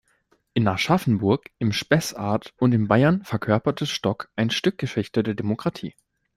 [0.55, 5.93] In Aschaffenburg, im Spessart und in Bayern verkörperte Stock ein Stück Geschichte der Demokratie.